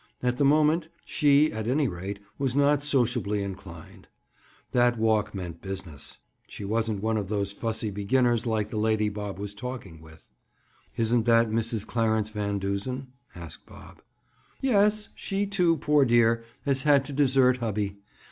[0.23, 4.07] At the moment, she, at any rate, was not sociably inclined.
[4.71, 6.17] That walk meant business.
[6.47, 10.27] She wasn't one of those fussy beginners like the lady Bob was talking with.
[10.97, 11.85] "Isn't that Mrs.
[11.85, 14.01] Clarence Van Duzen?" asked Bob.
[14.59, 15.09] "Yes.
[15.13, 17.99] She, too, poor dear, has had to desert hubby.